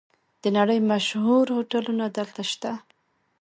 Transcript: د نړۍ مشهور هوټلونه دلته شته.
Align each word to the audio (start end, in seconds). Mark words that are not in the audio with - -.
د 0.41 0.43
نړۍ 0.57 0.79
مشهور 0.91 1.45
هوټلونه 1.55 2.05
دلته 2.17 2.41
شته. 2.51 2.71